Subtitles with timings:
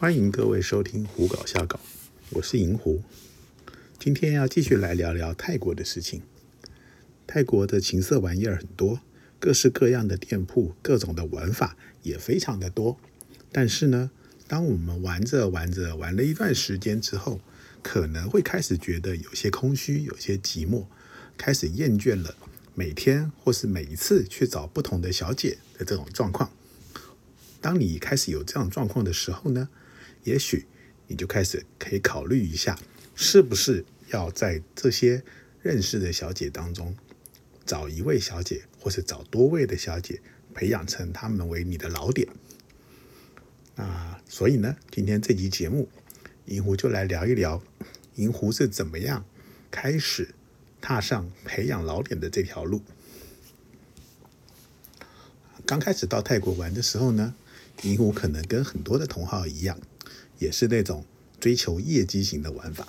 [0.00, 1.76] 欢迎各位收听《胡搞瞎搞》，
[2.30, 3.02] 我是银狐。
[3.98, 6.22] 今天要继续来聊聊泰国的事情。
[7.26, 9.00] 泰国的情色玩意儿很多，
[9.40, 12.96] 各式各样的店铺，各种的玩法也非常的多。
[13.50, 14.12] 但是呢，
[14.46, 17.40] 当我们玩着玩着玩了一段时间之后，
[17.82, 20.84] 可能会开始觉得有些空虚，有些寂寞，
[21.36, 22.36] 开始厌倦了
[22.76, 26.52] 每天或是每一次去找不同的小姐的这种状况。
[27.60, 29.68] 当你开始有这样状况的时候呢，
[30.28, 30.66] 也许
[31.06, 32.78] 你就开始可以考虑一下，
[33.14, 35.22] 是不是要在这些
[35.62, 36.94] 认识的小姐当中，
[37.64, 40.20] 找一位小姐，或是找多位的小姐，
[40.52, 42.28] 培养成他们为你的老点。
[43.74, 45.88] 那所以呢，今天这集节目，
[46.44, 47.62] 银狐就来聊一聊，
[48.16, 49.24] 银狐是怎么样
[49.70, 50.34] 开始
[50.82, 52.82] 踏上培养老点的这条路。
[55.64, 57.34] 刚开始到泰国玩的时候呢。
[57.82, 59.78] 银狐可能跟很多的同好一样，
[60.38, 61.04] 也是那种
[61.40, 62.86] 追求业绩型的玩法。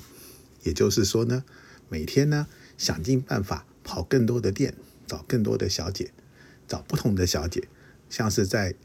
[0.64, 1.44] 也就是说呢，
[1.88, 2.47] 每天呢
[2.78, 4.75] 想尽办法跑更多的店，
[5.08, 6.11] 找更多的小姐，
[6.67, 7.67] 找不同的小姐，
[8.09, 8.75] 像是在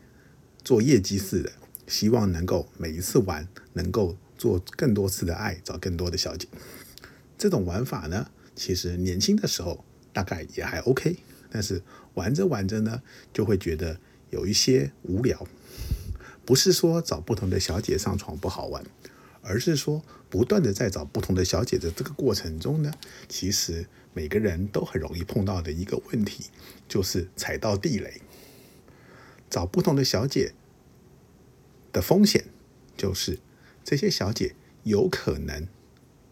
[0.62, 1.53] 做业绩似的，
[1.87, 6.47] 希望能够每一次玩能够做更多次的爱，找更多的小姐。
[7.37, 11.17] 这种玩法呢，其实年轻的时候大概也还 OK，
[11.51, 11.83] 但是
[12.15, 13.99] 玩着玩着呢，就会觉得
[14.31, 15.47] 有一些无聊。
[16.45, 18.84] 不是说找不同的小姐上床不好玩，
[19.42, 22.92] 而是说不断的在找不同的小姐的这个过程中呢，
[23.28, 26.45] 其实每个人都很容易碰到的一个问题，
[26.89, 28.20] 就是踩到地雷。
[29.48, 30.53] 找不同的小姐
[31.92, 32.47] 的风险，
[32.97, 33.39] 就是
[33.84, 35.69] 这些小姐有可能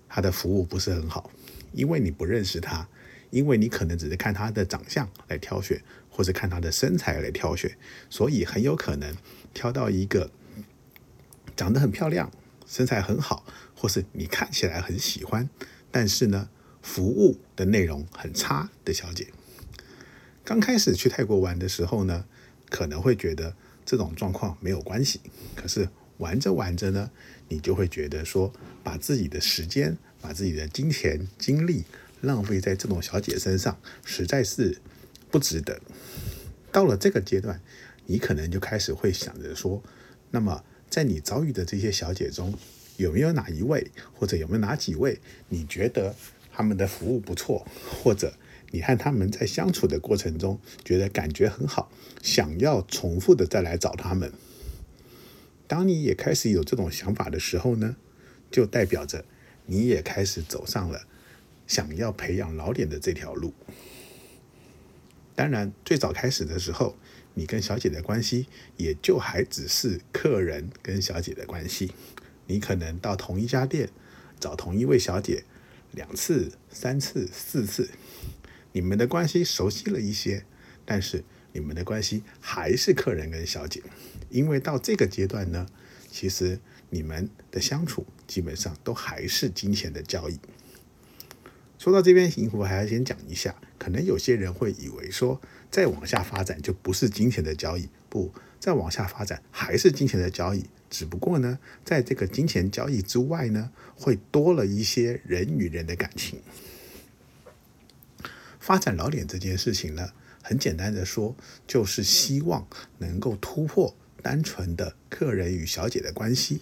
[0.08, 1.30] 她的服务不是很好，
[1.72, 2.88] 因为你不认识她，
[3.30, 5.80] 因为你可能只是看她的长相来挑选。
[6.12, 7.77] 或者看她的身材来挑选，
[8.10, 9.16] 所以很有可能
[9.55, 10.30] 挑到一个
[11.56, 12.30] 长得很漂亮、
[12.66, 15.48] 身材很好，或是你看起来很喜欢，
[15.90, 16.50] 但是呢，
[16.83, 19.28] 服务的内容很差的小姐。
[20.45, 22.27] 刚开始去泰国玩的时候呢，
[22.68, 23.56] 可能会觉得
[23.86, 25.20] 这种状况没有关系。
[25.56, 27.11] 可是玩着玩着呢，
[27.48, 28.52] 你就会觉得说，
[28.84, 31.84] 把自己的时间、把自己的金钱、精力
[32.20, 34.79] 浪费在这种小姐身上，实在是。
[35.32, 35.80] 不值得。
[36.70, 37.60] 到了这个阶段，
[38.06, 39.82] 你可能就开始会想着说：，
[40.30, 42.54] 那么在你遭遇的这些小姐中，
[42.98, 46.14] 有没有哪一位，或者有没有哪几位，你觉得
[46.52, 47.66] 他们的服务不错，
[48.02, 48.34] 或者
[48.70, 51.90] 你和他们在相处的过程中觉得感觉很好，
[52.22, 54.32] 想要重复的再来找他们？
[55.66, 57.96] 当你也开始有这种想法的时候呢，
[58.50, 59.24] 就代表着
[59.66, 61.06] 你也开始走上了
[61.66, 63.54] 想要培养老点的这条路。
[65.34, 66.96] 当然，最早开始的时候，
[67.34, 71.92] 你跟小姐的关系也就还只是客人跟小姐的关系。
[72.46, 73.88] 你可能到同一家店
[74.38, 75.44] 找同一位小姐
[75.92, 77.88] 两次、三次、四次，
[78.72, 80.44] 你们的关系熟悉了一些，
[80.84, 83.82] 但是你们的关系还是客人跟小姐。
[84.28, 85.66] 因为到这个阶段呢，
[86.10, 86.58] 其实
[86.90, 90.38] 你们的相处基本上都还是金钱的交易。
[91.82, 106.40] 说到这边，银狐还要先讲一下，可能有些人会以为说，再往下发展就不是金钱的交易，不，再往下发展还是金钱的交易，只不过呢，在这个金钱交易之外呢，会多了一些人与人的感情。
[108.60, 110.10] 发展老脸这件事情呢，
[110.40, 111.34] 很简单的说，
[111.66, 112.64] 就是希望
[112.98, 116.60] 能够突破单纯的客人与小姐的关系。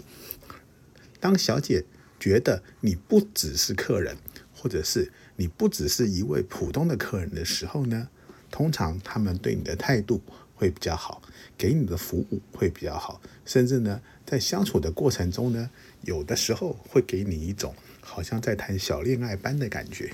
[1.20, 1.84] 当小姐
[2.18, 4.16] 觉得你不只是客人。
[4.60, 8.08] 或者是你不只是一位普通的客人的时候呢，
[8.50, 10.20] 通常他们对你的态度
[10.54, 11.22] 会比较好，
[11.56, 15.70] 给你的服务会比较好，甚至呢，在相处的过程中呢，
[16.02, 20.12] 有的时候会给你一种好像在谈小恋爱般的感觉，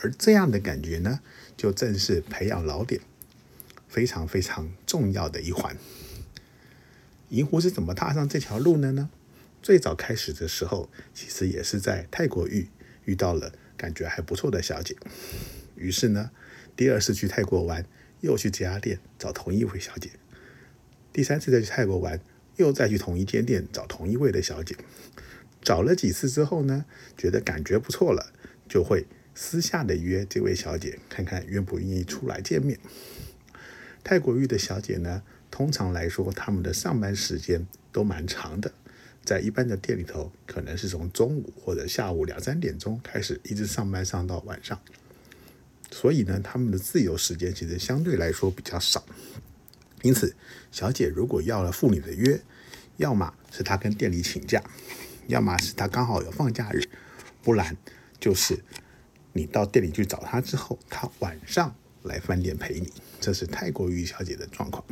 [0.00, 1.18] 而这样的感觉呢，
[1.56, 3.00] 就正是培养老点
[3.88, 5.76] 非常非常重要的一环。
[7.30, 9.10] 银狐是怎么踏上这条路的呢？
[9.60, 12.68] 最早开始的时候，其实也是在泰国遇
[13.06, 13.52] 遇到了。
[13.84, 14.96] 感觉还不错的小姐，
[15.76, 16.30] 于是呢，
[16.74, 17.84] 第二次去泰国玩，
[18.22, 20.08] 又去这家店找同一位小姐；
[21.12, 22.18] 第三次再去泰国玩，
[22.56, 24.74] 又再去同一间店找同一位的小姐。
[25.60, 28.32] 找了几次之后呢，觉得感觉不错了，
[28.66, 29.04] 就会
[29.34, 32.78] 私下的约这位小姐，看看愿不愿意出来见面。
[34.02, 38.72] 泰国玉的小姐呢，通常来说，他们的上班时间都蛮长的。
[39.24, 44.78] 在一般的店里头，可能是从中午或者下午两三点钟开始，一直上班上到晚上，
[45.90, 49.04] 所以呢，他们的自由时间其实相对来说比较少。
[50.02, 50.36] 因此，
[50.70, 52.38] 小姐如果要了妇女的约，
[52.98, 54.62] 要么是他跟店里请假，
[55.26, 56.86] 要么是他刚好有放假日，
[57.42, 57.74] 不然
[58.20, 58.62] 就是
[59.32, 62.92] 你到店里去找她之后，她晚上来饭店陪你。
[63.20, 64.84] 这是泰国浴小姐的状况。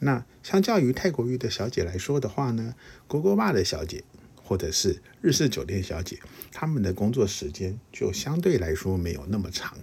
[0.00, 2.74] 那相较于泰国浴的小姐来说的话呢，
[3.06, 4.02] 勾勾爸的小姐
[4.42, 6.18] 或者是日式酒店小姐，
[6.50, 9.78] 他们的工作时间就相对来说没有那么长，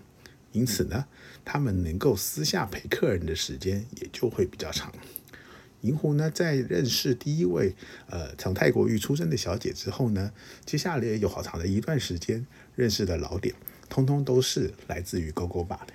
[0.51, 1.05] 因此呢，
[1.45, 4.91] 他们能够私下陪客人的时间也就会比较长。
[5.81, 7.75] 银狐呢，在认识第一位
[8.09, 10.31] 呃从泰国浴出生的小姐之后呢，
[10.65, 13.53] 接下来有好长的一段时间认识的老点，
[13.87, 15.93] 通通都是来自于勾勾爸的。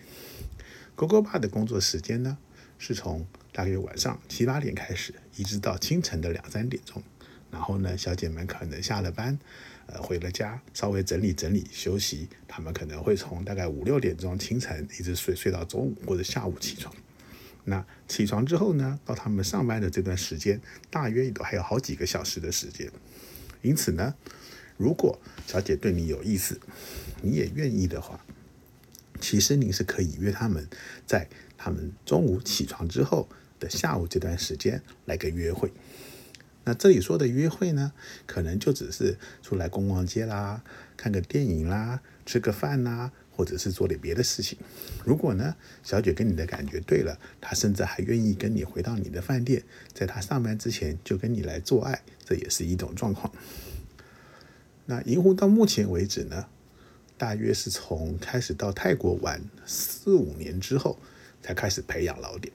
[0.95, 2.39] 勾勾爸的工作时间呢，
[2.79, 7.03] 是从大约晚上七八点开始，一直到清晨的两三点钟。
[7.51, 9.39] 然后呢，小姐们可能下了班，
[9.85, 12.29] 呃，回了家，稍微整理整理休息。
[12.49, 16.95] 她们可能会从大概五六点钟清晨一直睡睡到中午或者下午起床。
[17.65, 22.91] 那起床之后呢，到他们上班的这段时间，大约都还有好几个小时的时间。
[23.61, 24.15] 因此呢，
[24.79, 26.59] 如果小姐对你有意思，
[27.21, 28.25] 你也愿意的话，
[29.21, 30.67] 其实你是可以约他们
[31.07, 31.29] 在
[31.59, 33.29] 他们中午起床之后
[33.63, 35.73] 的下午这段时间来个约会。
[36.65, 37.93] 那这里说的约会呢，
[38.27, 40.63] 可能就只是出来逛逛街啦，
[40.97, 44.59] 看个电影啦，吃个饭啦，或者是做点别的事情。
[45.05, 53.33] 如果呢，小姐跟你的感觉对了，她甚至还愿意跟你回到你的饭店，在她上班之前就跟你来做爱，这也是一种状况。
[54.87, 56.47] 那银狐到目前为止呢，
[57.19, 60.97] 大约是从开始到泰国玩四五年之后，
[61.43, 62.53] 才开始培养老点。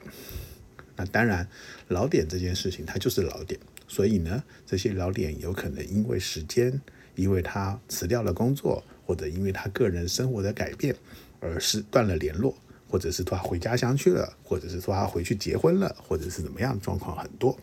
[0.98, 1.48] 那当然，
[1.86, 3.58] 老点这件事情，它就是老点。
[3.86, 6.82] 所以呢，这些老点有可能因为时间，
[7.14, 10.96] 因为他辞掉了工作，或者因为他个人生活的改变，
[11.38, 12.58] 而是断了联络，
[12.88, 17.56] 或者是说他回家乡去了，或者是说他回去结婚了，或者是怎么样，状况很多。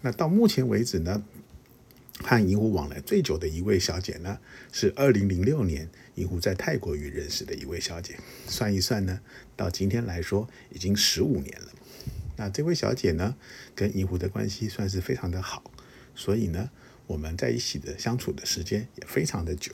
[0.00, 1.22] 那到目前为止呢，
[2.22, 4.38] 和银狐往来最久的一位小姐呢，
[4.72, 8.16] 是二零零六年银狐在泰国与认识的一位小姐，
[8.46, 9.20] 算一算呢，
[9.56, 11.68] 到今天来说已经十五年了。
[12.36, 13.36] 那这位小姐呢，
[13.74, 15.62] 跟银狐的关系算是非常的好，
[16.14, 16.70] 所以呢，
[17.06, 19.72] 我们在一起的相处的时间也非常的久。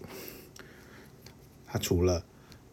[1.67, 2.25] 她除了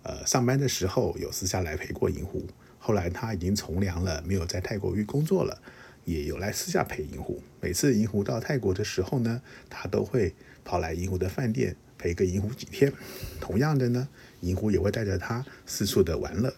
[0.04, 2.46] 呃上班的时候有私下来陪过银狐，
[2.78, 5.62] 后来她已经从良了，没有在泰国域工作了，
[6.04, 7.42] 也有来私下陪银狐。
[7.62, 10.36] 每次银狐到泰国的时候呢，她都会
[10.66, 12.92] 跑来银狐的饭店陪个银狐几天。
[13.40, 14.10] 同样的呢，
[14.42, 16.54] 银狐也会带着她四处的玩乐，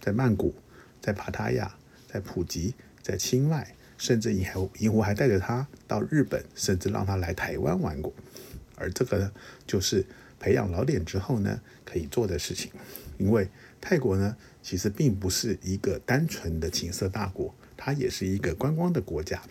[0.00, 0.54] 在曼谷，
[1.02, 1.76] 在帕塔亚。
[2.10, 8.12] 在普吉，在清迈，甚至银还银狐还带着他到日本，甚至让他来台湾玩过。
[8.76, 9.32] 而这个呢，
[9.66, 10.04] 就是
[10.40, 12.72] 培养老点之后呢，可以做的事情。
[13.18, 13.48] 因为
[13.80, 19.42] 泰国呢，其实并不是一个单纯的情色大国，它也是一个观光的国家。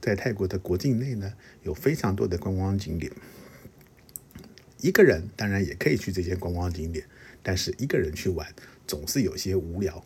[0.00, 1.34] 在泰国的国境内呢，
[1.64, 3.12] 有非常多的观光景点。
[4.80, 7.04] 一个人当然也可以去这些观光景点，
[7.42, 8.46] 但是一个人去玩
[8.86, 10.04] 总是有些无聊。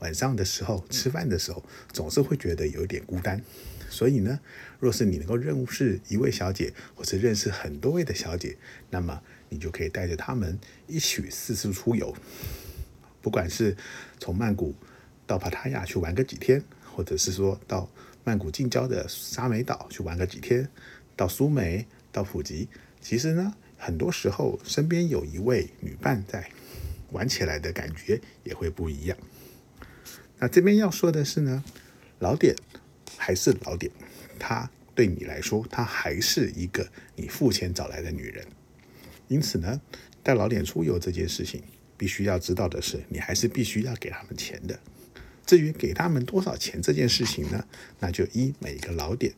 [0.00, 3.42] 晚上的时候吃饭的时候，总是会觉得有点孤单，
[3.88, 4.40] 所以呢，
[4.78, 8.56] 若是你能够认识一位小姐，或是认识很多位的小姐，
[8.90, 12.14] 那么你就可以带着她们一起四处出游，
[13.22, 13.76] 不管是
[14.18, 14.74] 从曼谷
[15.26, 16.62] 到帕塔亚去玩个几天，
[16.94, 17.90] 或者是说到
[18.24, 20.68] 曼谷近郊的沙美岛去玩个几天，
[21.14, 22.68] 到苏梅、到普吉，
[23.00, 26.50] 其实呢，很多时候身边有一位女伴在，
[27.12, 29.18] 玩起来的感觉也会不一样。
[30.40, 31.62] 那这边要说的是呢，
[32.18, 32.56] 老点
[33.16, 33.92] 还是老点，
[34.38, 38.44] 她对你来说，她还是一个你付钱找来的女人。
[39.28, 39.80] 因此呢，
[40.22, 41.62] 带老点出游这件事情，
[41.96, 44.80] 必须要知道的是，你还是必须要给他们钱的。
[45.46, 47.64] 至于给他们多少钱这件事情呢，
[47.98, 49.34] 那就依每个老点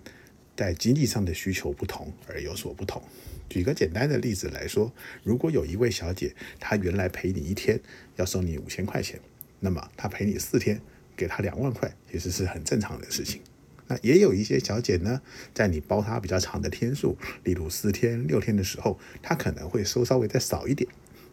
[0.57, 3.03] 在经济上的需求不同而有所不同。
[3.49, 4.93] 举个简单的例子来说，
[5.25, 7.81] 如果有一位小姐，她原来陪你一天
[8.17, 9.21] 要收你五千块钱，
[9.61, 10.81] 那么她陪你四天。
[11.17, 13.41] 给他两万块，其实是很正常的事情。
[13.89, 15.21] 那也有一些小姐呢，
[15.53, 20.89] 在你包她比较长的天数，例如四天、六天的时候，她可能会收稍微再少一点。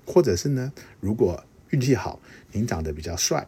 [0.06, 2.20] 或者是呢，如果运气好，
[2.52, 3.48] 您长得比较帅，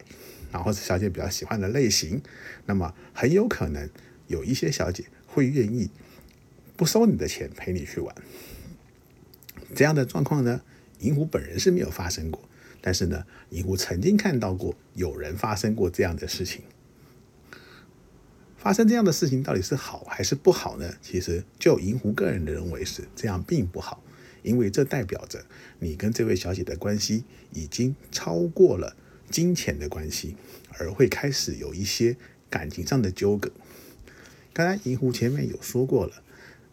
[0.52, 2.22] 然后是小姐比较喜欢的类型，
[2.66, 3.90] 那么很有可能
[4.28, 5.90] 有一些小姐会愿意
[6.76, 8.14] 不收你的钱陪你去玩。
[9.74, 10.62] 这样的状况呢，
[11.00, 12.48] 银狐本人是没有发生过。
[12.82, 16.60] 但是呢，银狐曾经看到过有人发生过这样的事情。
[18.58, 20.94] 发生这样的事情到底是好还是不好呢？
[21.00, 24.04] 其实就银狐个人的认为是这样，并不好，
[24.42, 25.44] 因为这代表着
[25.80, 28.94] 你跟这位小姐的关系已经超过了
[29.30, 30.36] 金钱的关系，
[30.78, 32.16] 而会开始有一些
[32.50, 33.50] 感情上的纠葛。
[34.52, 36.22] 刚才银狐前面有说过了，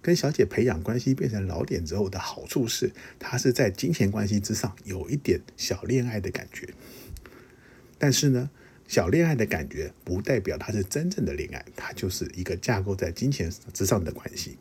[0.02, 6.70] 跟小姐培养关系变成老点之后的好处是，他是在金钱关系之上有一点小恋爱的感觉。
[7.98, 8.50] 但是呢，
[8.88, 14.58] 小恋爱的感觉不代表它是真正的恋爱，它就是一个架构在金钱之上的关系。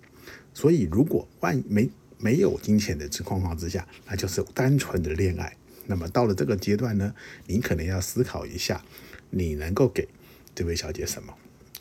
[0.52, 5.56] 所以，如果万没没有金钱的情况之下，那就是单纯的恋爱。
[5.86, 7.14] 那么到了这个阶段呢，
[7.46, 8.84] 你可能要思考一下，
[9.30, 10.08] 你能够给
[10.54, 11.32] 这位小姐什么，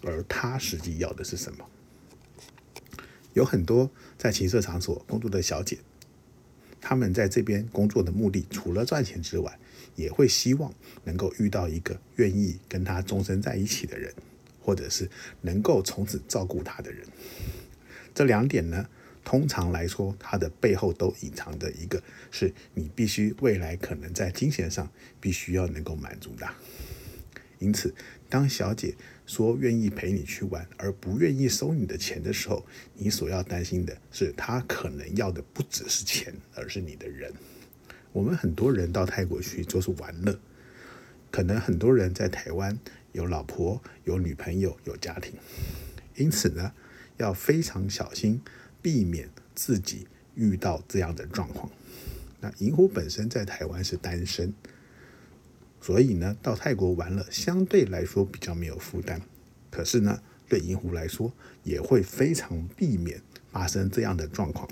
[0.04, 1.66] 而她实际要的是什么。
[3.38, 5.77] 有很多在情色场所工作的小姐，
[6.82, 9.60] 她们在这边工作的目的，除了赚钱之外，
[9.96, 14.12] 也会希望能够遇到一个愿意跟她终身在一起的人，
[14.60, 15.08] 或者是
[15.41, 17.06] 能够从此照顾她的人。
[18.15, 18.89] 这两点呢，
[19.24, 22.01] 通常来说，它的背后都隐藏着一个，
[22.32, 24.91] 是你必须未来可能在金钱上
[25.22, 26.50] 必须要能够满足的。
[27.60, 27.94] 因此，
[28.29, 32.65] 当小姐说愿意陪你去玩，而不愿意收你的钱的时候，
[32.96, 37.31] 你所要担心的是，她可能要的不只是钱，而是你的人。
[38.12, 40.39] 我们很多人到泰国去就是玩乐，
[41.31, 42.77] 可能很多人在台湾
[43.12, 45.34] 有老婆、有女朋友、有家庭，
[46.15, 46.74] 因此呢。
[47.17, 48.39] 要非常小心，
[48.79, 50.05] 避免自己
[50.36, 51.67] 遇到这样的状况。
[52.39, 54.53] 那银狐本身在台湾是单身，
[55.88, 59.22] 所以呢，到泰国玩了相对来说比较没有负担。
[59.72, 61.32] 可是呢，对银狐来说
[61.63, 63.22] 也会非常避免
[63.53, 64.67] 发生这样的状况。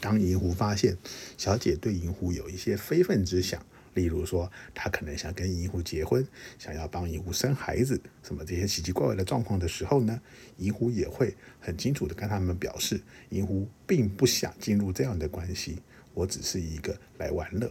[0.00, 0.96] 当银狐发现
[1.36, 3.60] 小姐对银狐有一些非分之想。
[3.94, 6.24] 例如说，她可能想跟银狐结婚，
[6.56, 10.20] 想要帮银狐生孩子，什么这些奇奇怪怪的状况的时候呢，
[10.58, 15.80] 银狐也会很清楚的跟他们表示，银狐并不想进入这样的关系，
[16.12, 17.68] 我只是一个来玩乐。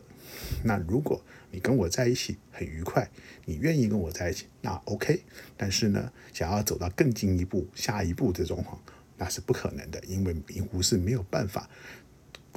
[0.65, 1.21] 那如果
[1.53, 3.07] 你跟我在一起很愉快，
[3.45, 5.21] 你愿意跟我在一起，那 OK。
[5.55, 8.81] 但是呢，想要走到更进一步、下一步这种况，
[9.17, 11.69] 那是不可能的，因为银狐是没有办法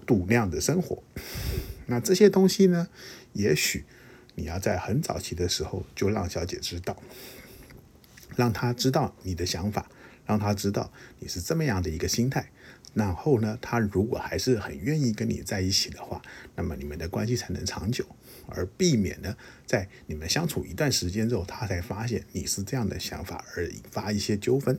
[0.06, 1.02] 度那样的生活。
[1.84, 2.88] 那这些东西呢？
[3.34, 3.84] 也许
[4.34, 6.96] 你要在很早期的时候就让小姐知道，
[8.34, 9.90] 让她知道你的想法，
[10.24, 12.50] 让她知道你是这么样的一个心态。
[12.94, 16.22] 然后呢，她如果还是很愿意跟你在一起的话，
[16.54, 18.06] 那么你们的关系才能长久，
[18.48, 19.36] 而避免呢，
[19.66, 24.78] 在你们相处一段时间之后，他才发现你是这样的想法而引发一些纠纷。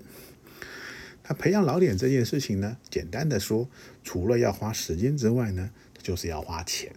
[1.30, 3.70] 那培养老点这件事情呢，简单的说，
[4.04, 5.72] 除了要花时间之外呢，
[6.02, 6.94] 就是要花钱。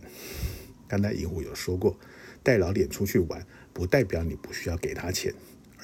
[0.87, 1.99] 刚才银狐有说过，
[2.43, 5.35] 带老点出去玩，不代表你不需要给他钱，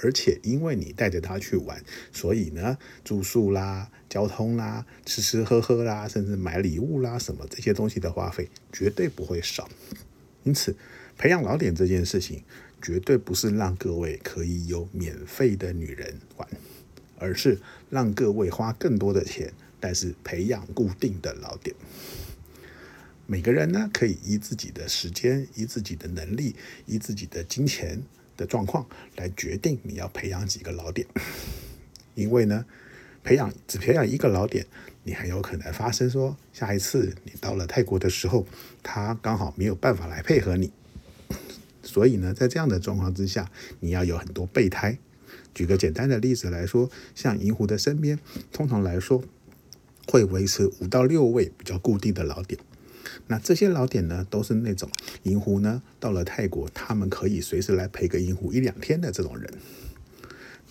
[0.02, 9.68] 而且因为你带着他去玩，所以呢，住宿啦、交通啦、吃吃喝喝啦，甚至买礼物啦，什么这些东西的花费绝对不会少。
[10.46, 10.76] 因此，
[11.18, 12.44] 培养老点这件事情，
[12.80, 16.48] 绝对不是让各位可以有免费的女人玩，
[17.18, 17.58] 而是
[17.90, 21.74] 让各位花更多的钱，但是培养固定的老点。
[23.26, 26.54] 每个人呢，可以依自己的时间、依自己的能力、
[26.86, 28.00] 依自己的金钱
[28.36, 28.86] 的状况
[29.16, 31.08] 来决定你要培养几个老点。
[32.14, 32.64] 因为呢，
[33.24, 34.64] 培养只培养一个老点，
[35.06, 38.44] 你很有可能发生说，下一次你到了泰国的时候，
[38.82, 40.72] 他刚好没有办法来配合你。
[41.80, 43.48] 所以呢，在这样的状况之下，
[43.78, 44.98] 你要有很多备胎。
[45.54, 48.18] 举个简单的例子来说，像银狐的身边，
[48.52, 49.22] 通常来说
[50.08, 52.58] 会维持五到六位比较固定的老点。
[53.28, 54.90] 那这些老点呢，都是那种
[55.22, 59.48] 银狐呢，到了泰国，他们可以随时来陪个银狐一两天的这种人。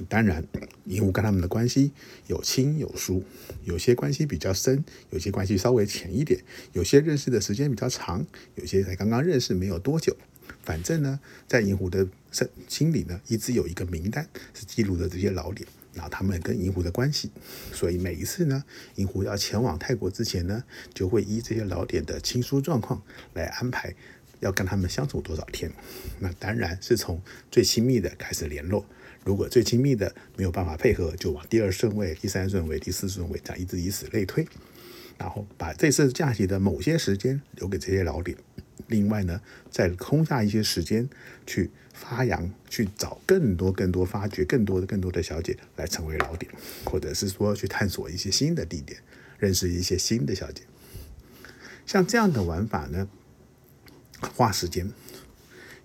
[0.04, 0.46] 当然，
[0.86, 1.92] 银狐跟他们的关系
[2.28, 3.24] 有亲有疏，
[3.64, 8.26] 有些关系比较深，有些关系稍微浅一点，有些认识的时间比较长，
[8.56, 10.16] 有些才刚刚认识没有多久。
[10.64, 15.68] 反正呢，在银狐的心心里呢，一直有一个名单，是记录的这些老点。
[15.94, 17.32] 然后他们跟银狐的关系，
[17.72, 20.62] 所以每一次呢，银狐要前往泰国之前呢，
[20.94, 23.02] 就会依这些老点的亲疏状况
[23.34, 23.96] 来安排
[24.42, 25.72] 要跟他们相处多少天。
[26.20, 28.86] 那当然是从最亲密的开始联络，
[29.26, 34.48] 如果最亲密的没有办法配合，就往第二顺位、第三顺位、第四顺位这样一直以此类推。
[35.18, 38.38] 然后把这次假期的某些时间留给这些老点，
[38.88, 41.10] 另外呢，再空下一些时间
[41.46, 41.70] 去。
[41.98, 46.52] 发扬去找更多、更多发掘更多的、更多的小姐来成为老点，
[46.84, 49.00] 或者是说去探索一些新的地点，
[49.40, 50.64] 认识一些新的小姐。
[51.86, 53.08] 像这样的玩法呢，
[54.34, 54.92] 花时间，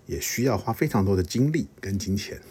[0.05, 2.41] 也需要花非常多的精力跟金钱，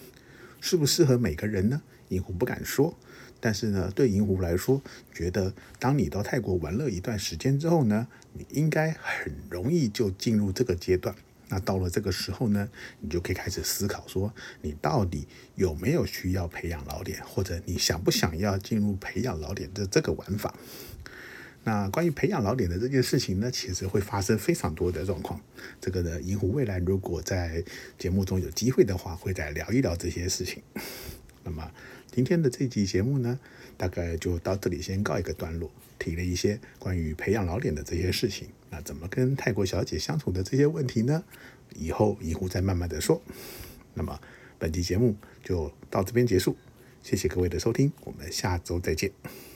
[0.60, 1.82] 适不适合每个人呢？
[2.08, 2.98] 银狐不敢说，
[3.40, 4.82] 但是呢，对银狐来说，
[5.14, 11.14] 觉得当你到泰国玩乐一段时间之后呢，你应该很容易就进入这个阶段。
[11.48, 12.68] 那到了这个时候呢，
[13.00, 20.54] 你就可以开始思考说，你到底有没有需要培养老点，或者你想不想要进入培养老点的这个玩法。
[21.62, 25.40] 那关于培养老点的这件事情呢，其实会发生非常多的状况。
[25.80, 27.62] 这个呢，银狐未来如果在
[27.98, 30.62] 节目中有机会的话，会再聊一聊这些事情。
[31.44, 31.70] 那么
[32.10, 33.38] 今天的这期节目呢，
[33.76, 38.48] 大概就到这里先告一个段落，提了一些关于培养老点的这些事情。
[38.70, 41.22] 那怎么跟泰国小姐相处的这些问题呢？
[41.76, 43.22] 以后银狐再慢慢的说。
[43.94, 44.18] 那么
[44.58, 45.14] 本期节目
[45.44, 46.56] 就到这边结束，
[47.02, 49.49] 谢谢各位的收听，我们下周再见。